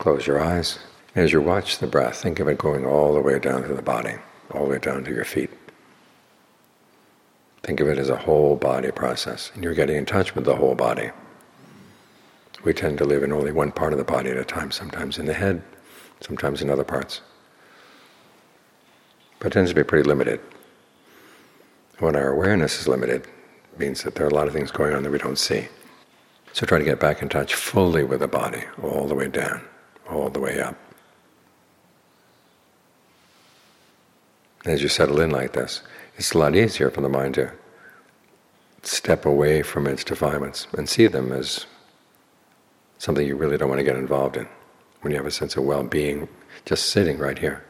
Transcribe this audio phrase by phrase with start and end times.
[0.00, 0.78] Close your eyes.
[1.14, 3.82] As you watch the breath, think of it going all the way down to the
[3.82, 4.14] body,
[4.50, 5.50] all the way down to your feet.
[7.62, 10.56] Think of it as a whole body process, and you're getting in touch with the
[10.56, 11.10] whole body.
[12.64, 15.18] We tend to live in only one part of the body at a time, sometimes
[15.18, 15.62] in the head,
[16.22, 17.20] sometimes in other parts.
[19.38, 20.40] But it tends to be pretty limited.
[21.98, 23.26] When our awareness is limited,
[23.74, 25.68] it means that there are a lot of things going on that we don't see.
[26.54, 29.60] So try to get back in touch fully with the body, all the way down,
[30.12, 30.76] all the way up.
[34.64, 35.82] As you settle in like this,
[36.16, 37.50] it's a lot easier for the mind to
[38.82, 41.66] step away from its defilements and see them as
[42.98, 44.46] something you really don't want to get involved in.
[45.00, 46.28] When you have a sense of well-being
[46.66, 47.64] just sitting right here,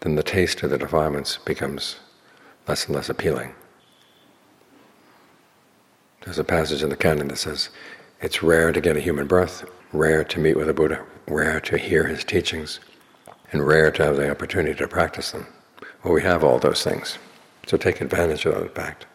[0.00, 1.96] then the taste of the defilements becomes
[2.66, 3.54] less and less appealing.
[6.22, 7.68] There's a passage in the canon that says,
[8.20, 11.78] it's rare to get a human birth, rare to meet with a Buddha, rare to
[11.78, 12.80] hear his teachings,
[13.52, 15.46] and rare to have the opportunity to practice them.
[16.02, 17.18] Well, we have all those things,
[17.66, 19.06] so take advantage of that fact.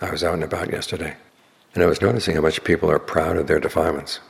[0.00, 1.16] I was out and about yesterday,
[1.74, 4.20] and I was noticing how much people are proud of their defilements.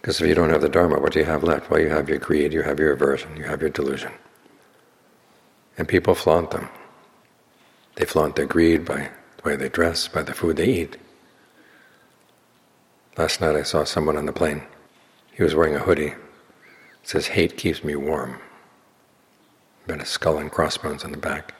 [0.00, 1.70] Because if you don't have the Dharma, what do you have left?
[1.70, 4.12] Well, you have your greed, you have your aversion, you have your delusion.
[5.76, 6.68] And people flaunt them.
[7.96, 9.10] They flaunt their greed by
[9.42, 10.96] the way they dress, by the food they eat.
[13.16, 14.62] Last night I saw someone on the plane.
[15.32, 16.14] He was wearing a hoodie.
[17.02, 18.38] It says, hate keeps me warm.
[19.86, 21.54] Got a skull and crossbones on the back.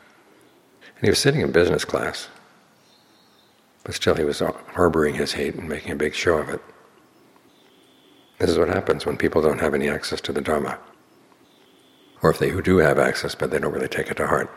[0.96, 2.28] And he was sitting in business class.
[3.84, 6.60] But still he was harboring his hate and making a big show of it.
[8.38, 10.78] This is what happens when people don't have any access to the Dharma.
[12.22, 14.50] Or if they who do have access, but they don't really take it to heart.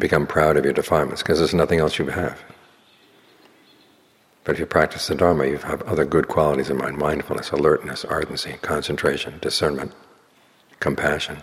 [0.00, 2.42] Become proud of your defilements because there's nothing else you have.
[4.44, 8.06] But if you practice the Dharma, you have other good qualities in mind mindfulness, alertness,
[8.06, 9.92] ardency, concentration, discernment,
[10.80, 11.42] compassion.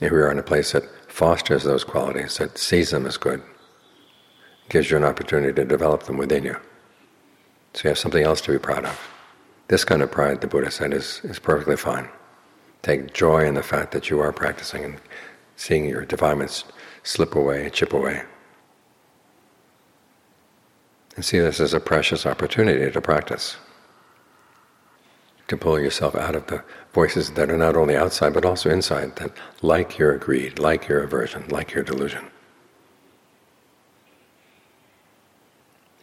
[0.00, 3.42] If we are in a place that fosters those qualities, that sees them as good,
[4.68, 6.56] gives you an opportunity to develop them within you.
[7.72, 9.00] So you have something else to be proud of.
[9.68, 12.08] This kind of pride, the Buddha said, is, is perfectly fine.
[12.82, 15.00] Take joy in the fact that you are practicing and
[15.56, 16.64] seeing your defilements
[17.02, 18.22] slip away, chip away.
[21.16, 23.56] And see this as a precious opportunity to practice,
[25.46, 29.14] to pull yourself out of the voices that are not only outside but also inside,
[29.16, 29.30] that
[29.62, 32.24] like your greed, like your aversion, like your delusion.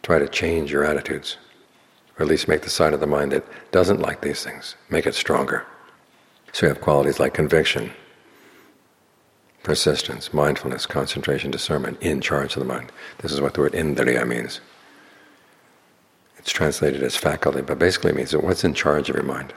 [0.02, 1.36] Try to change your attitudes,
[2.18, 5.06] or at least make the side of the mind that doesn't like these things, make
[5.06, 5.66] it stronger.
[6.52, 7.92] So you have qualities like conviction,
[9.62, 12.90] persistence, mindfulness, concentration, discernment in charge of the mind.
[13.18, 14.60] This is what the word indriya means.
[16.38, 19.54] It's translated as faculty, but basically it means what's in charge of your mind.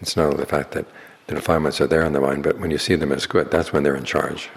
[0.00, 0.86] It's not the fact that
[1.26, 3.72] the defilements are there in the mind, but when you see them as good, that's
[3.72, 4.48] when they're in charge.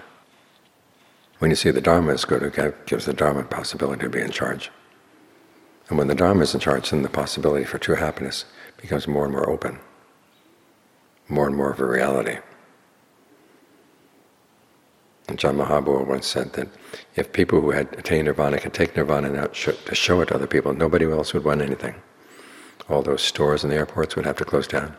[1.38, 4.30] When you see the Dharma as good, it gives the Dharma possibility to be in
[4.30, 4.70] charge.
[5.88, 8.46] And when the Dharma is in charge, then the possibility for true happiness
[8.80, 9.78] becomes more and more open
[11.28, 12.38] more and more of a reality.
[15.28, 16.68] And Ajahn Maha once said that
[17.16, 20.46] if people who had attained nirvana could take nirvana out to show it to other
[20.46, 21.96] people, nobody else would want anything.
[22.88, 24.96] All those stores in the airports would have to close down.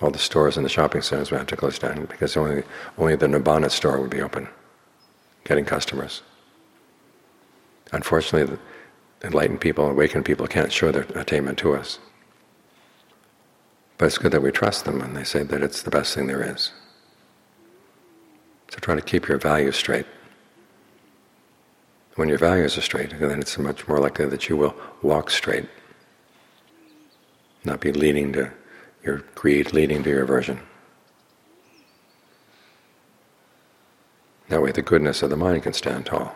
[0.00, 2.62] All the stores in the shopping centers would have to close down because only
[2.96, 4.48] only the nirvana store would be open,
[5.44, 6.22] getting customers.
[7.92, 8.56] Unfortunately,
[9.22, 11.98] enlightened people, awakened people can't show their attainment to us.
[14.00, 16.26] But it's good that we trust them when they say that it's the best thing
[16.26, 16.72] there is.
[18.70, 20.06] So try to keep your values straight.
[22.14, 25.68] When your values are straight, then it's much more likely that you will walk straight,
[27.62, 28.50] not be leading to
[29.04, 30.60] your greed, leading to your aversion.
[34.48, 36.34] That way the goodness of the mind can stand tall.